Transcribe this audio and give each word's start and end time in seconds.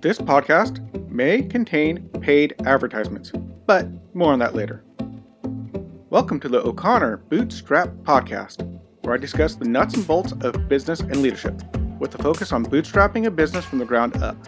This 0.00 0.16
podcast 0.16 0.80
may 1.10 1.42
contain 1.42 2.08
paid 2.22 2.54
advertisements, 2.64 3.32
but 3.66 3.86
more 4.14 4.32
on 4.32 4.38
that 4.38 4.54
later. 4.54 4.82
Welcome 6.08 6.40
to 6.40 6.48
the 6.48 6.66
O'Connor 6.66 7.18
Bootstrap 7.28 7.90
Podcast, 8.02 8.66
where 9.02 9.12
I 9.12 9.18
discuss 9.18 9.56
the 9.56 9.66
nuts 9.66 9.92
and 9.96 10.06
bolts 10.06 10.32
of 10.40 10.70
business 10.70 11.00
and 11.00 11.20
leadership, 11.20 11.60
with 11.98 12.14
a 12.14 12.22
focus 12.22 12.50
on 12.50 12.64
bootstrapping 12.64 13.26
a 13.26 13.30
business 13.30 13.66
from 13.66 13.78
the 13.78 13.84
ground 13.84 14.16
up. 14.22 14.38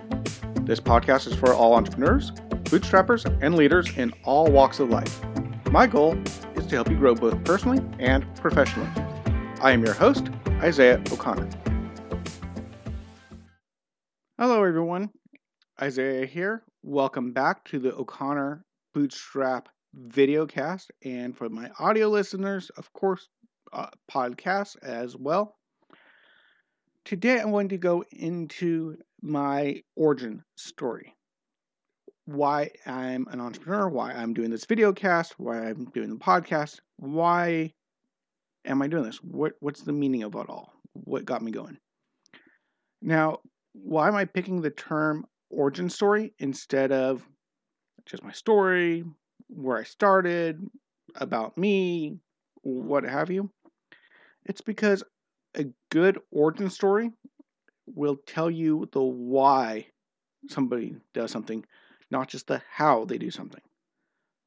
This 0.64 0.80
podcast 0.80 1.26
is 1.26 1.34
for 1.34 1.52
all 1.52 1.74
entrepreneurs, 1.74 2.30
bootstrappers, 2.70 3.26
and 3.42 3.54
leaders 3.54 3.94
in 3.98 4.10
all 4.24 4.50
walks 4.50 4.80
of 4.80 4.88
life. 4.88 5.22
My 5.70 5.86
goal 5.86 6.16
is 6.54 6.66
to 6.68 6.76
help 6.76 6.88
you 6.88 6.96
grow 6.96 7.14
both 7.14 7.44
personally 7.44 7.84
and 7.98 8.24
professionally. 8.36 8.88
I 9.60 9.72
am 9.72 9.84
your 9.84 9.92
host, 9.92 10.30
Isaiah 10.62 10.98
O'Connor. 11.12 11.50
Hello, 14.38 14.64
everyone. 14.64 15.10
Isaiah 15.82 16.26
here. 16.26 16.62
Welcome 16.84 17.32
back 17.32 17.64
to 17.64 17.80
the 17.80 17.92
O'Connor 17.92 18.64
Bootstrap 18.94 19.68
videocast. 20.10 20.86
And 21.04 21.36
for 21.36 21.48
my 21.48 21.70
audio 21.76 22.08
listeners, 22.08 22.70
of 22.76 22.92
course, 22.92 23.28
uh, 23.72 23.88
podcasts 24.08 24.80
as 24.84 25.16
well. 25.16 25.56
Today, 27.04 27.40
I'm 27.40 27.50
going 27.50 27.70
to 27.70 27.78
go 27.78 28.04
into 28.12 28.96
my 29.22 29.82
origin 29.96 30.44
story. 30.54 31.16
Why 32.26 32.70
I'm 32.86 33.26
an 33.32 33.40
entrepreneur, 33.40 33.88
why 33.88 34.12
I'm 34.12 34.34
doing 34.34 34.50
this 34.50 34.66
video 34.66 34.92
cast, 34.92 35.34
why 35.40 35.66
I'm 35.66 35.86
doing 35.86 36.10
the 36.10 36.24
podcast, 36.24 36.78
why 36.98 37.72
am 38.64 38.82
I 38.82 38.86
doing 38.86 39.02
this? 39.02 39.16
What 39.16 39.54
what's 39.58 39.80
the 39.80 39.92
meaning 39.92 40.22
of 40.22 40.36
it 40.36 40.48
all? 40.48 40.74
What 40.92 41.24
got 41.24 41.42
me 41.42 41.50
going? 41.50 41.78
Now, 43.00 43.40
why 43.72 44.06
am 44.06 44.14
I 44.14 44.26
picking 44.26 44.60
the 44.60 44.70
term 44.70 45.26
origin 45.52 45.88
story 45.88 46.32
instead 46.38 46.90
of 46.90 47.28
just 48.06 48.24
my 48.24 48.32
story, 48.32 49.04
where 49.48 49.78
I 49.78 49.84
started, 49.84 50.60
about 51.16 51.56
me, 51.58 52.18
what 52.62 53.04
have 53.04 53.30
you? 53.30 53.50
It's 54.46 54.60
because 54.60 55.02
a 55.56 55.66
good 55.90 56.18
origin 56.30 56.70
story 56.70 57.10
will 57.86 58.16
tell 58.26 58.50
you 58.50 58.88
the 58.92 59.02
why 59.02 59.86
somebody 60.48 60.96
does 61.14 61.30
something, 61.30 61.64
not 62.10 62.28
just 62.28 62.46
the 62.46 62.62
how 62.70 63.04
they 63.04 63.18
do 63.18 63.30
something. 63.30 63.60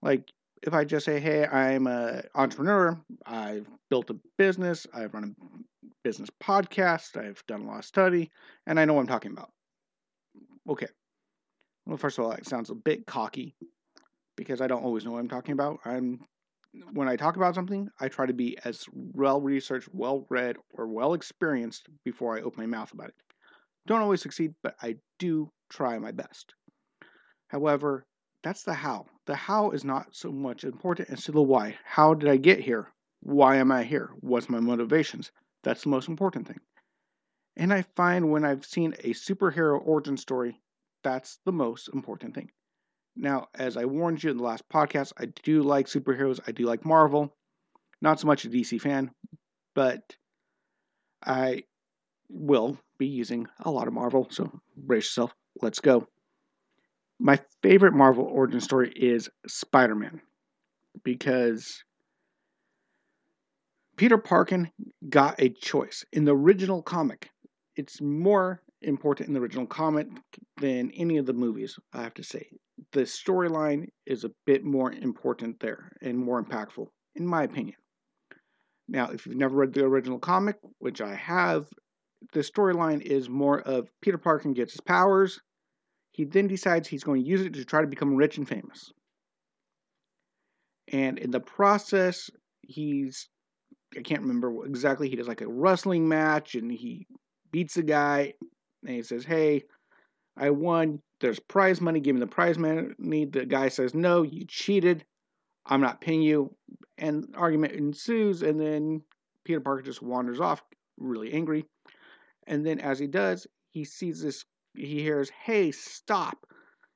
Like 0.02 0.32
if 0.64 0.74
I 0.74 0.84
just 0.84 1.06
say, 1.06 1.20
"Hey, 1.20 1.46
I'm 1.46 1.88
an 1.88 2.24
entrepreneur. 2.34 3.00
I've 3.26 3.68
built 3.90 4.10
a 4.10 4.20
business. 4.38 4.88
I've 4.94 5.14
run 5.14 5.36
a 5.36 5.88
business 6.04 6.30
podcast. 6.42 7.18
I've 7.18 7.44
done 7.48 7.62
a 7.62 7.68
lot 7.68 7.80
of 7.80 7.86
study, 7.86 8.32
and 8.66 8.80
I 8.80 8.86
know 8.86 8.94
what 8.94 9.02
I'm 9.02 9.08
talking 9.08 9.32
about." 9.32 9.52
Okay. 10.70 10.88
Well, 11.86 11.98
first 11.98 12.18
of 12.18 12.26
all, 12.26 12.32
it 12.32 12.48
sounds 12.48 12.70
a 12.70 12.76
bit 12.76 13.06
cocky 13.06 13.56
because 14.36 14.62
I 14.62 14.68
don't 14.68 14.84
always 14.84 15.06
know 15.06 15.12
what 15.12 15.20
I'm 15.20 15.30
talking 15.30 15.54
about. 15.54 15.80
I'm 15.86 16.20
when 16.92 17.08
I 17.08 17.16
talk 17.16 17.38
about 17.38 17.56
something, 17.56 17.90
I 18.00 18.10
try 18.10 18.26
to 18.26 18.34
be 18.34 18.58
as 18.66 18.86
well 18.92 19.40
researched, 19.40 19.88
well 19.94 20.26
read, 20.30 20.58
or 20.74 20.88
well 20.88 21.14
experienced 21.14 21.88
before 22.04 22.38
I 22.38 22.42
open 22.42 22.62
my 22.62 22.78
mouth 22.78 22.92
about 22.92 23.10
it. 23.10 23.16
Don't 23.88 24.02
always 24.02 24.22
succeed, 24.22 24.54
but 24.62 24.76
I 24.82 24.98
do 25.20 25.52
try 25.70 25.98
my 26.00 26.12
best. 26.12 26.54
However, 27.48 28.06
that's 28.44 28.64
the 28.64 28.74
how. 28.74 29.06
The 29.26 29.36
how 29.36 29.72
is 29.72 29.86
not 29.86 30.16
so 30.16 30.32
much 30.32 30.64
important 30.64 31.10
as 31.10 31.24
to 31.26 31.32
the 31.32 31.42
why. 31.42 31.78
How 31.86 32.14
did 32.14 32.30
I 32.30 32.38
get 32.38 32.60
here? 32.60 32.92
Why 33.22 33.56
am 33.58 33.72
I 33.72 33.84
here? 33.84 34.10
What's 34.20 34.50
my 34.50 34.60
motivations? 34.60 35.32
That's 35.64 35.84
the 35.84 35.90
most 35.90 36.10
important 36.10 36.48
thing. 36.48 36.60
And 37.58 37.74
I 37.74 37.84
find 37.96 38.30
when 38.30 38.44
I've 38.44 38.66
seen 38.66 38.94
a 39.00 39.14
superhero 39.14 39.80
origin 39.86 40.18
story, 40.18 40.60
that's 41.04 41.40
the 41.46 41.52
most 41.52 41.90
important 41.94 42.36
thing. 42.36 42.52
Now, 43.16 43.48
as 43.56 43.78
I 43.78 43.86
warned 43.86 44.24
you 44.24 44.32
in 44.32 44.38
the 44.38 44.44
last 44.44 44.68
podcast, 44.70 45.14
I 45.18 45.28
do 45.44 45.62
like 45.62 45.88
superheroes. 45.88 46.40
I 46.48 46.52
do 46.52 46.66
like 46.66 46.84
Marvel. 46.84 47.34
Not 48.02 48.20
so 48.20 48.28
much 48.28 48.44
a 48.44 48.50
DC 48.50 48.82
fan, 48.82 49.12
but 49.74 50.02
I 51.26 51.64
will 52.30 52.78
be 52.98 53.08
using 53.08 53.48
a 53.60 53.72
lot 53.72 53.88
of 53.88 53.94
Marvel. 53.94 54.28
So 54.30 54.60
brace 54.76 55.06
yourself. 55.06 55.34
Let's 55.62 55.80
go. 55.80 56.08
My 57.20 57.40
favorite 57.64 57.94
Marvel 57.94 58.26
origin 58.26 58.60
story 58.60 58.92
is 58.92 59.30
Spider 59.48 59.96
Man 59.96 60.22
because 61.04 61.84
Peter 63.96 64.18
Parker 64.18 64.70
got 65.08 65.36
a 65.40 65.50
choice. 65.50 66.04
In 66.12 66.26
the 66.26 66.36
original 66.36 66.82
comic, 66.82 67.30
it's 67.76 68.02
more 68.02 68.62
important 68.82 69.28
in 69.28 69.34
the 69.34 69.40
original 69.40 69.66
comic 69.66 70.08
than 70.58 70.92
any 70.92 71.18
of 71.18 71.26
the 71.26 71.34
movies, 71.34 71.78
I 71.94 72.04
have 72.04 72.14
to 72.16 72.24
say. 72.24 72.48
The 72.92 73.02
storyline 73.02 73.88
is 74.06 74.24
a 74.24 74.32
bit 74.46 74.64
more 74.64 74.92
important 74.92 75.60
there 75.60 75.92
and 76.02 76.18
more 76.18 76.44
impactful, 76.44 76.88
in 77.16 77.26
my 77.26 77.44
opinion. 77.44 77.76
Now, 78.88 79.10
if 79.10 79.26
you've 79.26 79.38
never 79.38 79.56
read 79.56 79.74
the 79.74 79.84
original 79.84 80.20
comic, 80.20 80.58
which 80.80 81.02
I 81.02 81.16
have, 81.16 81.68
the 82.34 82.42
storyline 82.42 83.02
is 83.02 83.30
more 83.30 83.62
of 83.62 83.90
Peter 84.02 84.18
Parker 84.18 84.52
gets 84.52 84.74
his 84.74 84.82
powers. 84.82 85.40
He 86.12 86.24
then 86.26 86.48
decides 86.48 86.88
he's 86.88 87.04
going 87.04 87.24
to 87.24 87.28
use 87.28 87.42
it 87.42 87.54
to 87.54 87.66
try 87.66 87.82
to 87.82 87.88
become 87.88 88.16
rich 88.16 88.38
and 88.38 88.48
famous. 88.48 88.92
And 90.92 91.18
in 91.18 91.32
the 91.32 91.40
process, 91.40 92.30
he's 92.62 93.28
I 93.98 94.02
can't 94.02 94.22
remember 94.22 94.66
exactly. 94.66 95.10
He 95.10 95.16
does 95.16 95.28
like 95.28 95.42
a 95.42 95.48
wrestling 95.48 96.08
match 96.08 96.56
and 96.56 96.72
he 96.72 97.08
beats 97.56 97.76
the 97.76 97.84
guy 97.84 98.34
and 98.86 98.96
he 98.96 99.02
says, 99.02 99.24
Hey, 99.24 99.64
I 100.36 100.50
won. 100.50 101.00
There's 101.22 101.40
prize 101.40 101.80
money. 101.80 102.02
Give 102.02 102.14
me 102.14 102.20
the 102.20 102.28
prize 102.28 102.58
money. 102.58 103.24
The 103.24 103.46
guy 103.46 103.70
says, 103.70 103.94
No, 103.94 104.24
you 104.24 104.44
cheated. 104.46 105.06
I'm 105.66 105.80
not 105.80 106.02
paying 106.02 106.22
you. 106.22 106.54
And 106.98 107.34
argument 107.38 107.72
ensues. 107.72 108.42
And 108.42 108.60
then 108.60 109.02
Peter 109.46 109.62
Parker 109.62 109.84
just 109.84 110.02
wanders 110.02 110.42
off, 110.42 110.64
really 110.98 111.32
angry. 111.32 111.64
And 112.46 112.66
then 112.66 112.82
as 112.82 113.00
he 113.00 113.08
does, 113.08 113.48
he 113.70 113.86
sees 113.86 114.22
this, 114.22 114.44
he 114.76 115.02
hears, 115.02 115.30
Hey, 115.30 115.72
stop. 115.72 116.46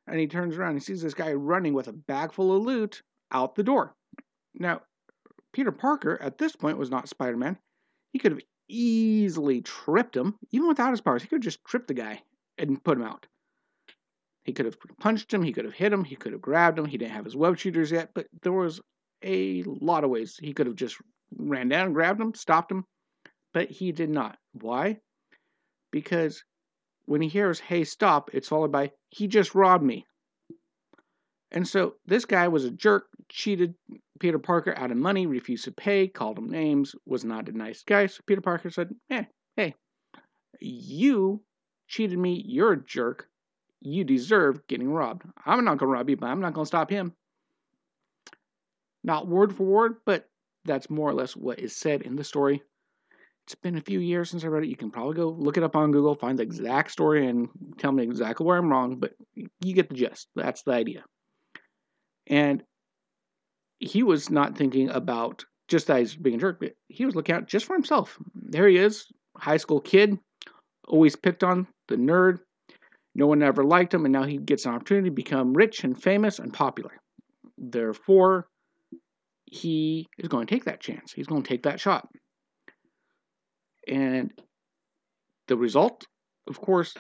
And 0.08 0.20
he 0.20 0.28
turns 0.28 0.58
around 0.58 0.72
and 0.72 0.84
sees 0.84 1.02
this 1.02 1.14
guy 1.14 1.32
running 1.32 1.74
with 1.74 1.88
a 1.88 1.94
bag 1.94 2.34
full 2.34 2.54
of 2.54 2.64
loot 2.64 3.02
out 3.32 3.56
the 3.56 3.64
door. 3.64 3.96
Now, 4.56 4.82
Peter 5.54 5.72
Parker 5.72 6.22
at 6.22 6.38
this 6.38 6.58
point 6.58 6.78
was 6.78 6.92
not 6.92 7.08
Spider 7.08 7.38
Man. 7.38 7.58
He 8.12 8.20
could 8.20 8.34
have 8.34 8.42
easily 8.70 9.62
tripped 9.62 10.16
him, 10.16 10.36
even 10.52 10.68
without 10.68 10.92
his 10.92 11.02
powers. 11.02 11.22
He 11.22 11.28
could 11.28 11.38
have 11.38 11.44
just 11.44 11.66
tripped 11.66 11.88
the 11.88 11.94
guy 11.94 12.22
and 12.58 12.82
put 12.84 12.98
him 12.98 13.04
out. 13.04 13.26
He 14.44 14.54
could 14.54 14.66
have 14.66 14.78
punched 15.00 15.34
him, 15.34 15.44
he 15.44 15.52
could 15.52 15.66
have 15.66 15.74
hit 15.74 15.92
him, 15.92 16.04
he 16.04 16.16
could 16.16 16.32
have 16.32 16.42
grabbed 16.42 16.80
him. 16.80 16.86
He 16.86 16.98
didn't 16.98 17.12
have 17.12 17.26
his 17.26 17.36
web 17.36 17.58
shooters 17.58 17.92
yet, 17.92 18.12
but 18.14 18.28
there 18.42 18.54
was 18.54 18.80
a 19.24 19.64
lot 19.64 20.04
of 20.04 20.10
ways 20.10 20.38
he 20.42 20.54
could 20.54 20.66
have 20.66 20.76
just 20.76 20.98
ran 21.36 21.68
down, 21.70 21.94
grabbed 21.94 22.22
him, 22.22 22.34
stopped 22.34 22.72
him, 22.72 22.86
but 23.54 23.70
he 23.70 23.92
did 23.92 24.10
not. 24.10 24.38
Why? 24.54 25.00
Because 25.92 26.44
when 27.06 27.22
he 27.22 27.28
hears, 27.28 27.60
hey, 27.60 27.84
stop, 27.84 28.30
it's 28.34 28.48
followed 28.48 28.72
by, 28.72 28.92
he 29.10 29.28
just 29.28 29.56
robbed 29.56 29.84
me. 29.84 30.06
And 31.52 31.68
so 31.68 31.96
this 32.06 32.26
guy 32.26 32.48
was 32.48 32.66
a 32.66 32.72
jerk, 32.72 33.08
cheated 33.28 33.74
Peter 34.20 34.40
Parker 34.40 34.78
out 34.78 34.92
of 34.92 34.98
money, 34.98 35.26
refused 35.26 35.66
to 35.66 35.72
pay, 35.72 36.08
called 36.08 36.38
him 36.38 36.50
names, 36.50 36.96
was 37.06 37.24
not 37.24 37.50
a 37.50 37.58
nice 37.58 37.84
guy. 37.84 38.06
So 38.06 38.22
Peter 38.26 38.42
Parker 38.42 38.70
said, 38.70 38.94
eh, 39.10 39.24
hey, 39.56 39.76
you 40.60 41.42
cheated 41.88 42.20
me, 42.20 42.44
you're 42.46 42.74
a 42.74 42.84
jerk. 42.84 43.28
You 43.82 44.04
deserve 44.04 44.68
getting 44.68 44.92
robbed. 44.92 45.24
I'm 45.46 45.64
not 45.64 45.78
going 45.78 45.90
to 45.90 45.94
rob 45.94 46.10
you, 46.10 46.18
but 46.18 46.28
I'm 46.28 46.42
not 46.42 46.54
going 46.54 46.66
to 46.66 46.68
stop 46.68 46.90
him. 46.90 47.14
Not 49.04 49.28
word 49.28 49.56
for 49.56 49.64
word, 49.64 49.96
but 50.06 50.30
that's 50.66 50.90
more 50.90 51.10
or 51.10 51.14
less 51.14 51.36
what 51.36 51.60
is 51.60 51.76
said 51.76 52.02
in 52.02 52.18
the 52.18 52.24
story. 52.24 52.62
It's 53.46 53.56
been 53.56 53.78
a 53.78 53.82
few 53.82 54.00
years 54.00 54.30
since 54.30 54.44
I 54.44 54.48
read 54.48 54.64
it. 54.64 54.70
You 54.70 54.76
can 54.76 54.92
probably 54.92 55.16
go 55.16 55.30
look 55.30 55.58
it 55.58 55.64
up 55.64 55.76
on 55.76 55.92
Google, 55.92 56.14
find 56.14 56.38
the 56.38 56.44
exact 56.44 56.92
story, 56.92 57.28
and 57.28 57.48
tell 57.78 57.92
me 57.92 58.04
exactly 58.04 58.46
where 58.46 58.58
I'm 58.58 58.70
wrong, 58.70 58.98
but 58.98 59.14
you 59.34 59.74
get 59.74 59.90
the 59.90 59.96
gist. 59.96 60.28
That's 60.36 60.62
the 60.64 60.74
idea. 60.74 61.04
And 62.28 62.62
he 63.80 64.04
was 64.04 64.30
not 64.30 64.58
thinking 64.58 64.90
about 64.90 65.46
just 65.68 65.88
that 65.88 66.00
he's 66.00 66.16
being 66.16 66.36
a 66.36 66.40
jerk, 66.40 66.60
but 66.60 66.76
he 66.88 67.06
was 67.06 67.16
looking 67.16 67.36
out 67.36 67.48
just 67.48 67.66
for 67.66 67.74
himself. 67.74 68.18
There 68.36 68.68
he 68.68 68.78
is, 68.78 69.06
high 69.38 69.58
school 69.58 69.80
kid, 69.80 70.18
always 70.88 71.16
picked 71.16 71.44
on, 71.44 71.68
the 71.88 71.96
nerd. 71.96 72.40
No 73.16 73.28
one 73.28 73.44
ever 73.44 73.64
liked 73.64 73.94
him, 73.94 74.06
and 74.06 74.12
now 74.12 74.24
he 74.24 74.38
gets 74.38 74.66
an 74.66 74.74
opportunity 74.74 75.10
to 75.10 75.16
become 75.16 75.54
rich 75.54 75.84
and 75.84 76.02
famous 76.02 76.40
and 76.40 76.54
popular. 76.54 76.92
Therefore, 77.58 78.48
he 79.46 80.08
is 80.18 80.30
going 80.30 80.46
to 80.48 80.54
take 80.54 80.66
that 80.66 80.80
chance. 80.80 81.12
He's 81.12 81.28
going 81.28 81.44
to 81.44 81.50
take 81.50 81.64
that 81.64 81.80
shot. 81.80 82.08
And 83.88 84.32
the 85.48 85.58
result, 85.58 86.06
of 86.48 86.62
course, 86.62 86.94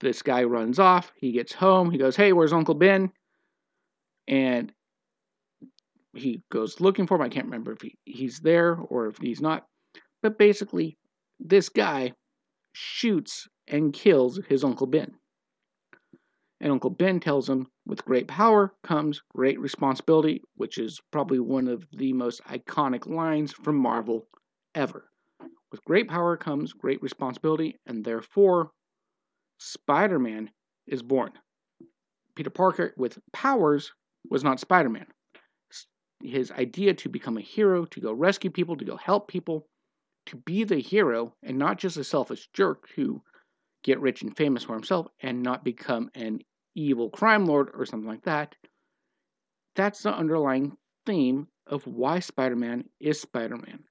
this 0.00 0.22
guy 0.22 0.44
runs 0.44 0.78
off. 0.78 1.12
He 1.16 1.32
gets 1.32 1.52
home. 1.52 1.90
He 1.90 1.98
goes, 1.98 2.16
Hey, 2.16 2.32
where's 2.32 2.52
Uncle 2.52 2.74
Ben? 2.74 3.12
And 4.26 4.72
he 6.14 6.42
goes 6.50 6.80
looking 6.80 7.06
for 7.06 7.16
him. 7.16 7.22
I 7.22 7.28
can't 7.28 7.46
remember 7.46 7.72
if 7.72 7.82
he, 7.82 7.94
he's 8.04 8.40
there 8.40 8.74
or 8.74 9.06
if 9.06 9.18
he's 9.18 9.40
not. 9.40 9.66
But 10.22 10.38
basically, 10.38 10.96
this 11.38 11.68
guy 11.68 12.12
shoots 12.72 13.48
and 13.66 13.92
kills 13.92 14.40
his 14.48 14.64
Uncle 14.64 14.86
Ben. 14.86 15.14
And 16.60 16.72
Uncle 16.72 16.90
Ben 16.90 17.20
tells 17.20 17.48
him, 17.48 17.68
with 17.86 18.04
great 18.04 18.26
power 18.26 18.74
comes 18.82 19.22
great 19.34 19.60
responsibility, 19.60 20.42
which 20.56 20.78
is 20.78 21.00
probably 21.12 21.38
one 21.38 21.68
of 21.68 21.86
the 21.92 22.12
most 22.12 22.42
iconic 22.44 23.06
lines 23.06 23.52
from 23.52 23.76
Marvel 23.76 24.26
ever. 24.74 25.08
With 25.70 25.84
great 25.84 26.08
power 26.08 26.36
comes 26.36 26.72
great 26.72 27.00
responsibility, 27.02 27.76
and 27.86 28.04
therefore, 28.04 28.72
Spider 29.58 30.18
Man 30.18 30.50
is 30.86 31.02
born. 31.02 31.32
Peter 32.34 32.50
Parker, 32.50 32.94
with 32.96 33.18
powers, 33.32 33.92
was 34.28 34.42
not 34.42 34.60
Spider 34.60 34.88
Man. 34.88 35.06
His 36.20 36.50
idea 36.50 36.94
to 36.94 37.08
become 37.08 37.36
a 37.36 37.42
hero, 37.42 37.84
to 37.86 38.00
go 38.00 38.12
rescue 38.12 38.50
people, 38.50 38.76
to 38.76 38.84
go 38.84 38.96
help 38.96 39.28
people, 39.28 39.66
to 40.26 40.36
be 40.36 40.64
the 40.64 40.80
hero, 40.80 41.34
and 41.42 41.58
not 41.58 41.78
just 41.78 41.96
a 41.96 42.04
selfish 42.04 42.48
jerk 42.52 42.88
who 42.96 43.22
get 43.82 44.00
rich 44.00 44.22
and 44.22 44.36
famous 44.36 44.64
for 44.64 44.74
himself 44.74 45.06
and 45.20 45.42
not 45.42 45.64
become 45.64 46.10
an 46.14 46.40
evil 46.74 47.10
crime 47.10 47.46
lord 47.46 47.70
or 47.74 47.86
something 47.86 48.08
like 48.08 48.24
that. 48.24 48.56
That's 49.76 50.02
the 50.02 50.12
underlying 50.12 50.76
theme 51.06 51.48
of 51.66 51.86
why 51.86 52.18
Spider 52.18 52.56
Man 52.56 52.88
is 53.00 53.20
Spider 53.20 53.56
Man. 53.56 53.84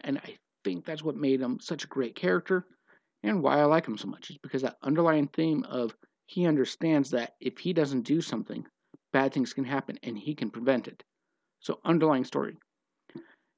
And 0.00 0.18
I 0.18 0.36
think 0.64 0.84
that's 0.84 1.02
what 1.02 1.16
made 1.16 1.40
him 1.40 1.58
such 1.60 1.84
a 1.84 1.88
great 1.88 2.14
character 2.14 2.66
and 3.22 3.42
why 3.42 3.58
I 3.58 3.64
like 3.64 3.86
him 3.86 3.98
so 3.98 4.08
much 4.08 4.30
is 4.30 4.38
because 4.38 4.62
that 4.62 4.78
underlying 4.82 5.28
theme 5.28 5.64
of 5.64 5.94
he 6.26 6.46
understands 6.46 7.10
that 7.10 7.34
if 7.40 7.58
he 7.58 7.72
doesn't 7.72 8.02
do 8.02 8.20
something, 8.20 8.66
bad 9.12 9.32
things 9.32 9.52
can 9.52 9.64
happen 9.64 9.98
and 10.02 10.16
he 10.18 10.34
can 10.34 10.50
prevent 10.50 10.88
it. 10.88 11.02
So, 11.60 11.78
underlying 11.84 12.24
story. 12.24 12.56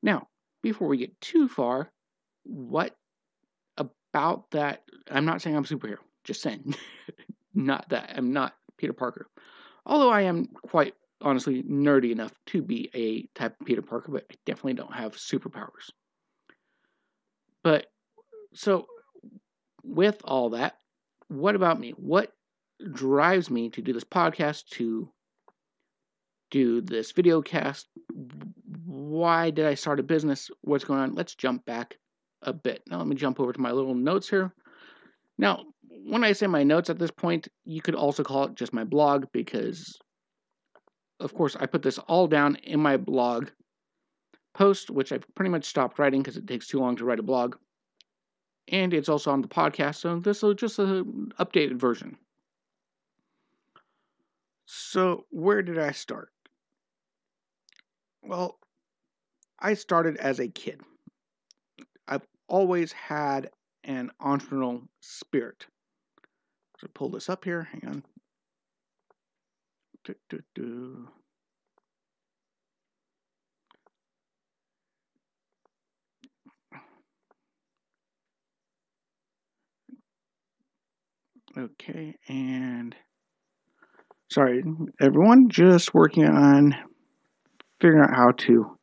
Now, 0.03 0.29
before 0.63 0.89
we 0.89 0.97
get 0.97 1.21
too 1.21 1.49
far, 1.49 1.91
what 2.45 2.97
about 3.79 4.51
that? 4.51 4.83
I'm 5.11 5.25
not 5.25 5.41
saying 5.41 5.57
I'm 5.57 5.65
superhero, 5.65 5.99
just 6.25 6.43
saying. 6.43 6.75
not 7.55 7.89
that. 7.91 8.13
I'm 8.17 8.33
not 8.33 8.55
Peter 8.77 8.93
Parker. 8.93 9.29
Although 9.87 10.11
I 10.11 10.23
am 10.23 10.47
quite 10.47 10.95
honestly 11.21 11.63
nerdy 11.63 12.11
enough 12.11 12.33
to 12.47 12.63
be 12.63 12.91
a 12.95 13.27
type 13.39 13.61
of 13.61 13.67
Peter 13.67 13.83
Parker, 13.83 14.13
but 14.13 14.27
I 14.31 14.35
definitely 14.45 14.75
don't 14.75 14.95
have 14.95 15.15
superpowers. 15.15 15.91
But 17.63 17.87
so 18.55 18.87
with 19.85 20.21
all 20.25 20.51
that, 20.51 20.77
what 21.29 21.55
about 21.55 21.79
me? 21.79 21.91
What 21.91 22.33
drives 22.93 23.51
me 23.51 23.71
to 23.71 23.83
do 23.83 23.93
this 23.93 24.05
podcast, 24.05 24.67
to 24.71 25.09
do 26.53 26.81
this 26.83 27.11
video 27.11 27.43
cast? 27.43 27.89
Why 28.87 29.51
did 29.51 29.67
I 29.67 29.75
start 29.75 29.99
a 29.99 30.05
business? 30.05 30.51
What's 30.61 30.85
going 30.85 31.01
on? 31.01 31.15
Let's 31.17 31.35
jump 31.35 31.65
back 31.65 31.97
a 32.43 32.53
bit. 32.53 32.83
Now, 32.89 32.99
let 32.99 33.09
me 33.09 33.17
jump 33.17 33.41
over 33.41 33.53
to 33.53 33.61
my 33.61 33.73
little 33.73 33.95
notes 33.95 34.29
here. 34.29 34.53
Now, 35.39 35.65
when 36.05 36.23
I 36.23 36.33
say 36.33 36.47
my 36.47 36.63
notes 36.63 36.91
at 36.91 36.99
this 36.99 37.11
point, 37.11 37.49
you 37.65 37.81
could 37.81 37.95
also 37.95 38.23
call 38.23 38.45
it 38.45 38.55
just 38.55 38.73
my 38.73 38.85
blog 38.85 39.27
because, 39.33 39.99
of 41.19 41.35
course, 41.35 41.57
I 41.59 41.67
put 41.67 41.83
this 41.83 41.99
all 41.99 42.29
down 42.29 42.57
in 42.57 42.81
my 42.81 42.97
blog 42.97 43.49
post, 44.55 44.91
which 44.91 45.11
I've 45.11 45.25
pretty 45.35 45.51
much 45.51 45.65
stopped 45.65 45.99
writing 45.99 46.21
because 46.21 46.37
it 46.37 46.47
takes 46.47 46.69
too 46.69 46.79
long 46.79 46.97
to 46.97 47.05
write 47.05 47.19
a 47.19 47.25
blog. 47.25 47.57
And 48.69 48.93
it's 48.93 49.09
also 49.09 49.31
on 49.31 49.41
the 49.41 49.49
podcast, 49.49 49.97
so 49.97 50.21
this 50.21 50.43
is 50.43 50.55
just 50.55 50.79
an 50.79 51.33
updated 51.41 51.81
version. 51.81 52.17
So, 54.67 55.27
where 55.31 55.63
did 55.63 55.79
I 55.79 55.91
start? 55.91 56.31
Well, 58.23 58.59
I 59.59 59.75
started 59.75 60.17
as 60.17 60.41
a 60.41 60.49
kid. 60.49 60.81
I've 62.09 62.27
always 62.49 62.93
had 62.93 63.51
an 63.85 64.11
entrepreneurial 64.21 64.87
spirit. 65.01 65.67
So 66.79 66.89
pull 66.95 67.11
this 67.11 67.29
up 67.29 67.45
here. 67.45 67.69
Hang 67.71 67.83
on. 67.87 68.05
Do, 70.05 70.15
do, 70.31 70.41
do. 70.55 71.09
Okay, 81.57 82.17
and 82.29 82.97
sorry, 84.31 84.65
everyone, 85.01 85.51
just 85.51 85.93
working 85.93 86.25
on 86.27 86.75
figuring 87.83 88.05
out 88.05 88.15
how 88.15 88.31
to 88.31 88.79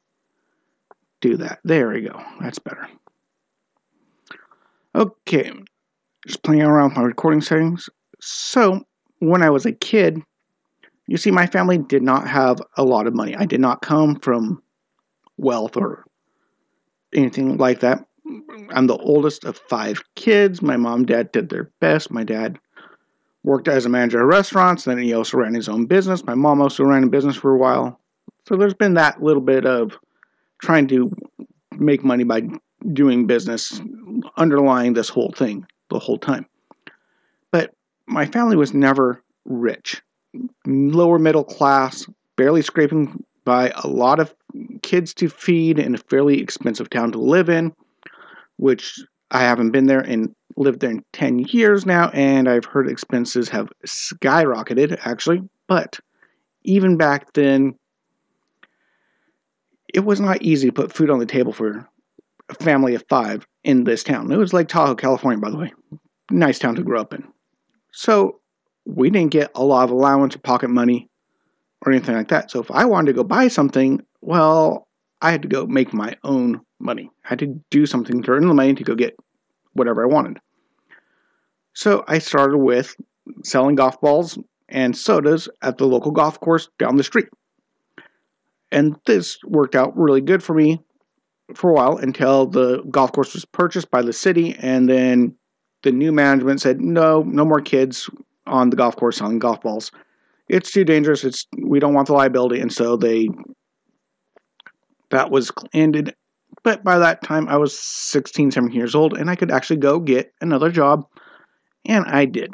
do 1.22 1.38
that. 1.38 1.60
There 1.64 1.90
we 1.90 2.02
go. 2.02 2.22
That's 2.42 2.60
better. 2.60 2.88
Okay, 4.94 5.52
just 6.28 6.44
playing 6.44 6.64
around 6.64 6.90
with 6.90 6.98
my 6.98 7.04
recording 7.04 7.42
settings. 7.42 7.90
So, 8.20 8.84
when 9.20 9.42
I 9.42 9.50
was 9.50 9.66
a 9.66 9.72
kid, 9.72 10.22
you 11.08 11.18
see, 11.18 11.32
my 11.32 11.48
family 11.48 11.78
did 11.78 12.04
not 12.04 12.28
have 12.28 12.62
a 12.76 12.84
lot 12.84 13.08
of 13.08 13.16
money. 13.16 13.36
I 13.36 13.46
did 13.46 13.62
not 13.62 13.82
come 13.82 14.20
from 14.20 14.62
wealth 15.38 15.78
or 15.78 16.04
anything 17.16 17.58
like 17.58 17.80
that. 17.80 18.06
I'm 18.72 18.88
the 18.88 18.98
oldest 18.98 19.46
of 19.46 19.58
five 19.70 20.04
kids. 20.16 20.62
My 20.62 20.76
mom 20.76 21.00
and 21.00 21.08
dad 21.08 21.32
did 21.32 21.50
their 21.50 21.72
best. 21.80 22.12
My 22.12 22.24
dad 22.24 22.60
worked 23.44 23.68
as 23.68 23.86
a 23.86 23.90
manager 23.90 24.22
of 24.22 24.28
restaurants, 24.28 24.84
then 24.84 24.98
he 24.98 25.14
also 25.14 25.38
ran 25.38 25.54
his 25.54 25.70
own 25.70 25.86
business. 25.86 26.26
My 26.26 26.36
mom 26.36 26.62
also 26.62 26.84
ran 26.84 27.06
a 27.06 27.08
business 27.08 27.38
for 27.38 27.54
a 27.54 27.58
while. 27.58 28.00
So 28.48 28.56
there's 28.56 28.74
been 28.74 28.96
that 28.96 29.22
little 29.22 29.42
bit 29.42 29.66
of 29.66 29.98
trying 30.62 30.88
to 30.88 31.12
make 31.78 32.04
money 32.04 32.24
by 32.24 32.42
doing 32.94 33.28
business 33.28 33.82
underlying 34.38 34.94
this 34.94 35.10
whole 35.10 35.32
thing 35.32 35.66
the 35.90 36.00
whole 36.00 36.18
time. 36.18 36.46
But 37.52 37.74
my 38.08 38.26
family 38.26 38.56
was 38.56 38.74
never 38.74 39.24
rich. 39.46 40.02
Lower 40.66 41.20
middle 41.20 41.44
class, 41.44 42.08
barely 42.36 42.62
scraping 42.62 43.24
by 43.46 43.72
a 43.84 43.88
lot 43.88 44.20
of 44.20 44.34
kids 44.82 45.14
to 45.16 45.30
feed 45.30 45.80
in 45.80 45.96
a 45.96 45.98
fairly 45.98 46.40
expensive 46.40 46.90
town 46.90 47.12
to 47.12 47.20
live 47.20 47.50
in, 47.50 47.74
which 48.58 49.00
I 49.32 49.42
haven't 49.42 49.72
been 49.72 49.88
there 49.88 50.02
and 50.02 50.34
lived 50.58 50.82
there 50.82 50.92
in 50.92 51.04
10 51.14 51.40
years 51.40 51.86
now, 51.86 52.10
and 52.10 52.50
I've 52.50 52.66
heard 52.66 52.90
expenses 52.90 53.50
have 53.50 53.70
skyrocketed 53.86 55.00
actually. 55.06 55.42
But 55.68 56.00
even 56.64 56.98
back 56.98 57.34
then, 57.34 57.76
it 59.94 60.02
was 60.02 60.20
not 60.20 60.42
easy 60.42 60.68
to 60.68 60.74
put 60.74 60.94
food 60.94 61.10
on 61.10 61.20
the 61.20 61.26
table 61.26 61.54
for 61.54 61.88
a 62.50 62.54
family 62.56 62.96
of 62.96 63.04
five 63.10 63.48
in 63.64 63.84
this 63.84 64.04
town. 64.04 64.32
It 64.32 64.38
was 64.38 64.54
Lake 64.54 64.68
Tahoe, 64.68 64.96
California, 64.96 65.40
by 65.40 65.50
the 65.50 65.58
way. 65.58 65.74
Nice 66.32 66.60
town 66.60 66.76
to 66.76 66.84
grow 66.84 67.02
up 67.02 67.14
in. 67.14 67.24
So 67.92 68.40
we 68.86 69.10
didn't 69.10 69.32
get 69.32 69.52
a 69.56 69.64
lot 69.64 69.84
of 69.84 69.92
allowance 69.92 70.36
or 70.36 70.40
pocket 70.40 70.70
money 70.70 71.10
or 71.86 71.92
anything 71.92 72.16
like 72.16 72.30
that. 72.30 72.52
So 72.52 72.60
if 72.60 72.70
I 72.72 72.86
wanted 72.86 73.08
to 73.08 73.18
go 73.18 73.24
buy 73.24 73.48
something, 73.48 74.04
well, 74.22 74.88
I 75.22 75.32
had 75.32 75.42
to 75.42 75.48
go 75.48 75.66
make 75.66 75.94
my 75.94 76.16
own 76.24 76.62
money. 76.80 77.10
I 77.26 77.30
had 77.30 77.40
to 77.40 77.62
do 77.70 77.86
something 77.86 78.22
to 78.24 78.32
earn 78.32 78.48
the 78.48 78.54
money 78.54 78.74
to 78.74 78.84
go 78.84 78.96
get 78.96 79.18
whatever 79.74 80.04
I 80.04 80.08
wanted. 80.08 80.40
So 81.74 82.04
I 82.08 82.20
started 82.20 82.58
with 82.58 82.96
selling 83.44 83.76
golf 83.76 84.00
balls 84.02 84.38
and 84.68 84.96
sodas 84.96 85.50
at 85.62 85.78
the 85.78 85.86
local 85.86 86.12
golf 86.12 86.40
course 86.40 86.70
down 86.78 86.98
the 86.98 87.04
street. 87.04 87.28
And 88.72 88.96
this 89.06 89.38
worked 89.46 89.76
out 89.76 89.98
really 89.98 90.22
good 90.22 90.44
for 90.44 90.54
me 90.54 90.82
for 91.56 91.72
a 91.72 91.74
while 91.74 91.98
until 91.98 92.46
the 92.46 92.84
golf 92.90 93.12
course 93.12 93.34
was 93.34 93.46
purchased 93.46 93.90
by 93.90 94.02
the 94.02 94.14
city. 94.14 94.56
And 94.60 94.88
then 94.88 95.36
the 95.84 95.92
new 95.92 96.12
management 96.12 96.62
said 96.62 96.80
no 96.82 97.24
no 97.24 97.46
more 97.46 97.62
kids 97.62 98.10
on 98.46 98.70
the 98.70 98.76
golf 98.76 98.96
course 98.96 99.18
selling 99.18 99.40
golf 99.40 99.62
balls. 99.62 99.92
It's 100.48 100.72
too 100.72 100.84
dangerous. 100.84 101.24
It's 101.24 101.46
we 101.64 101.80
don't 101.80 101.94
want 101.94 102.08
the 102.08 102.14
liability. 102.14 102.60
And 102.60 102.72
so 102.72 102.98
they 102.98 103.30
that 105.10 105.32
was 105.32 105.52
ended. 105.74 106.16
But 106.64 106.84
by 106.84 107.00
that 107.00 107.24
time, 107.24 107.48
I 107.48 107.58
was 107.58 107.78
16, 107.78 108.52
17 108.52 108.76
years 108.76 108.96
old, 108.96 109.18
and 109.18 109.30
I 109.30 109.36
could 109.36 109.52
actually 109.52 109.78
go 109.78 110.00
get 110.00 110.34
another 110.42 110.72
job, 110.72 111.06
and 111.86 112.06
I 112.06 112.26
did. 112.26 112.54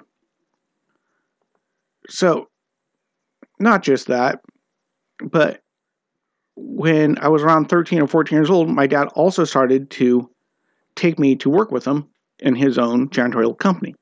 So, 2.07 2.49
not 3.59 3.83
just 3.83 4.07
that, 4.07 4.41
but 5.23 5.61
when 6.55 7.17
I 7.19 7.27
was 7.27 7.43
around 7.43 7.69
13 7.69 8.01
or 8.01 8.07
14 8.07 8.37
years 8.37 8.49
old, 8.49 8.69
my 8.69 8.87
dad 8.87 9.07
also 9.15 9.43
started 9.43 9.89
to 9.91 10.29
take 10.95 11.19
me 11.19 11.35
to 11.37 11.49
work 11.49 11.71
with 11.71 11.85
him 11.85 12.07
in 12.39 12.55
his 12.55 12.77
own 12.77 13.09
janitorial 13.09 13.57
company, 13.57 13.95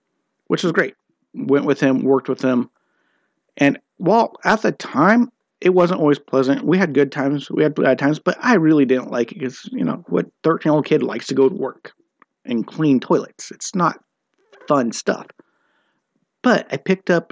which 0.48 0.64
was 0.64 0.72
great. 0.72 0.96
Went 1.34 1.66
with 1.66 1.80
him, 1.80 2.04
worked 2.04 2.30
with 2.30 2.42
him, 2.42 2.70
and 3.58 3.80
while 3.98 4.34
at 4.44 4.62
the 4.62 4.72
time 4.72 5.32
it 5.62 5.74
wasn't 5.74 6.00
always 6.02 6.20
pleasant. 6.20 6.66
We 6.66 6.78
had 6.78 6.94
good 6.94 7.12
times, 7.12 7.50
we 7.50 7.64
had 7.64 7.74
bad 7.74 7.98
times, 7.98 8.20
but 8.20 8.38
I 8.42 8.56
really 8.56 8.86
didn't 8.86 9.12
like 9.12 9.32
it 9.32 9.40
because, 9.40 9.68
you 9.72 9.86
know, 9.86 10.04
what 10.10 10.26
13 10.44 10.70
year 10.70 10.76
old 10.76 10.86
kid 10.86 11.02
likes 11.02 11.28
to 11.28 11.34
go 11.34 11.48
to 11.48 11.56
work 11.56 11.94
and 12.44 12.68
clean 12.68 13.00
toilets? 13.00 13.50
It's 13.50 13.74
not 13.74 14.04
fun 14.68 14.92
stuff. 14.92 15.28
But 16.42 16.68
I 16.70 16.76
picked 16.76 17.10
up 17.10 17.32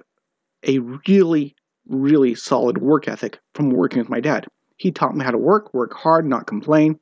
a 0.65 0.79
really, 0.79 1.55
really 1.89 2.33
solid 2.33 2.77
work 2.77 3.09
ethic 3.09 3.37
from 3.53 3.69
working 3.69 3.99
with 3.99 4.09
my 4.09 4.21
dad. 4.21 4.47
He 4.81 4.91
taught 4.91 5.15
me 5.15 5.23
how 5.23 5.29
to 5.29 5.37
work, 5.37 5.71
work 5.75 5.93
hard, 5.93 6.25
not 6.25 6.47
complain. 6.47 6.99